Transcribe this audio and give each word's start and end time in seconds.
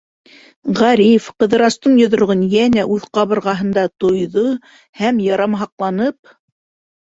Ғариф 0.77 1.27
Ҡыҙырастың 1.43 1.99
йоҙроғон 1.99 2.41
йәнә 2.47 2.87
үҙ 2.97 3.07
ҡабырғаһында 3.19 3.87
тойҙо 4.07 4.49
һәм, 5.05 5.23
ярамһаҡланып: 5.31 6.37